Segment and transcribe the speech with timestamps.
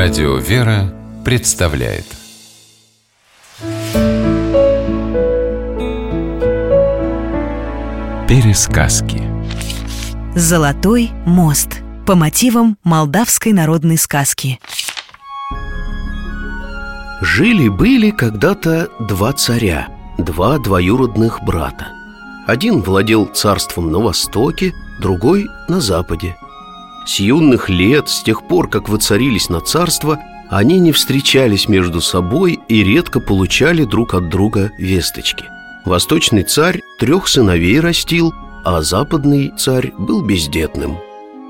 [0.00, 2.04] Радио «Вера» представляет.
[8.28, 9.20] Пересказки.
[10.36, 11.80] Золотой мост.
[12.06, 14.60] По мотивам молдавской народной сказки.
[17.20, 21.88] Жили-были когда-то два царя, два двоюродных брата.
[22.46, 26.36] Один владел царством на востоке, другой на западе
[27.08, 32.60] С юных лет, с тех пор, как воцарились на царство Они не встречались между собой
[32.68, 35.46] и редко получали друг от друга весточки
[35.86, 40.98] Восточный царь трех сыновей растил, а западный царь был бездетным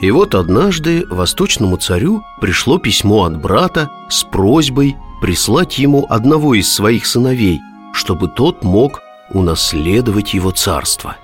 [0.01, 6.73] И вот однажды восточному царю пришло письмо от брата с просьбой прислать ему одного из
[6.73, 7.59] своих сыновей,
[7.93, 11.17] чтобы тот мог унаследовать его царство.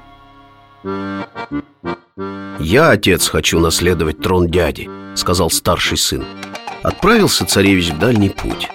[2.60, 6.24] «Я, отец, хочу наследовать трон дяди»,— сказал старший сын.
[6.82, 8.68] Отправился царевич в дальний путь.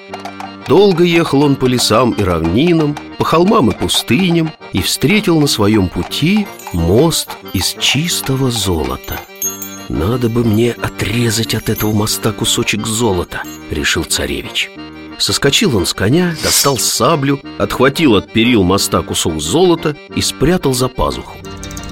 [0.67, 5.87] Долго ехал он по лесам и равнинам, по холмам и пустыням и встретил на своем
[5.87, 9.19] пути мост из чистого золота.
[9.87, 14.69] «Надо бы мне отрезать от этого моста кусочек золота»,— решил царевич.
[15.17, 20.89] Соскочил он с коня, достал саблю, отхватил от перил моста кусок золота и спрятал за
[20.89, 21.37] пазуху.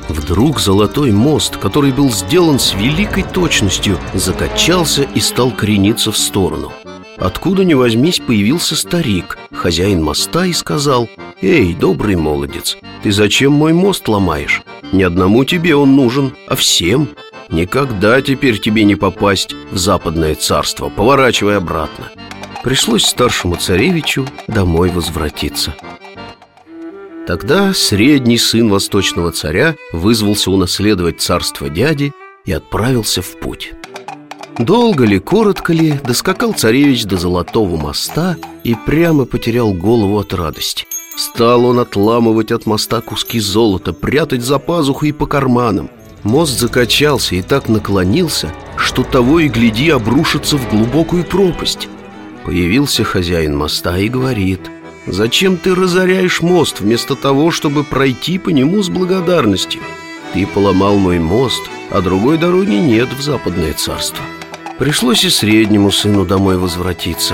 [0.09, 6.71] Вдруг золотой мост, который был сделан с великой точностью, закачался и стал крениться в сторону.
[7.17, 11.09] Откуда ни возьмись появился старик, хозяин моста, и сказал
[11.41, 14.61] «Эй, добрый молодец, ты зачем мой мост ломаешь?
[14.91, 17.09] Ни одному тебе он нужен, а всем.
[17.49, 22.09] Никогда теперь тебе не попасть в западное царство, поворачивай обратно».
[22.63, 25.73] Пришлось старшему царевичу домой возвратиться.
[27.27, 32.13] Тогда средний сын восточного царя вызвался унаследовать царство дяди
[32.45, 33.73] и отправился в путь.
[34.57, 40.85] Долго ли, коротко ли, доскакал царевич до Золотого моста и прямо потерял голову от радости.
[41.17, 45.89] Стал он отламывать от моста куски золота, прятать за пазуху и по карманам.
[46.23, 51.89] Мост закачался и так наклонился, что того и гляди обрушится в глубокую пропасть.
[52.45, 54.61] Появился хозяин моста и говорит
[55.07, 59.81] «Зачем ты разоряешь мост вместо того, чтобы пройти по нему с благодарностью?
[60.33, 64.23] Ты поломал мой мост, а другой дороги нет в западное царство».
[64.77, 67.33] Пришлось и среднему сыну домой возвратиться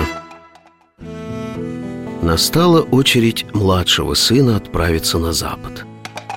[2.21, 5.85] Настала очередь младшего сына отправиться на запад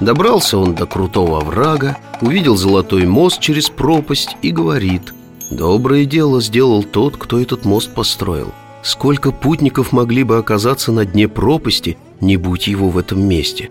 [0.00, 5.14] Добрался он до крутого оврага, увидел золотой мост через пропасть и говорит
[5.53, 8.53] Доброе дело сделал тот, кто этот мост построил
[8.86, 13.69] Сколько путников могли бы оказаться на дне пропасти, не будь его в этом месте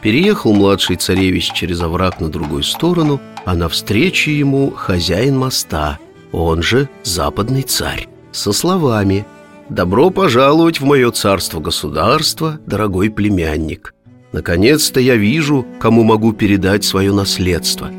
[0.00, 5.98] Переехал младший царевич через овраг на другую сторону, а навстречу ему хозяин моста–
[6.32, 9.26] он же западный царь, со словами
[9.70, 13.92] «Добро пожаловать в мое царство-государство, дорогой племянник!
[14.30, 17.90] Наконец-то я вижу, кому могу передать свое наследство.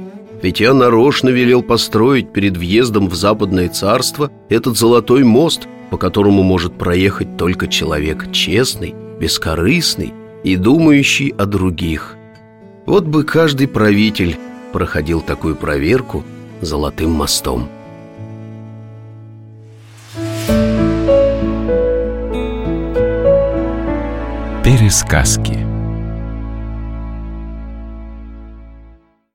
[0.41, 6.44] Ведь я нарочно велел построить перед въездом в западное царство этот золотой мост, по которому
[6.44, 10.13] может проехать только человек честный, бескорыстный
[10.44, 12.16] и думающий о других.
[12.85, 14.38] Вот бы каждый правитель
[14.72, 16.23] проходил такую проверку
[16.61, 17.69] золотым мостом.
[24.63, 25.69] Пересказки